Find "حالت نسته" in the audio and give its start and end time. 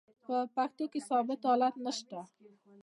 1.47-2.19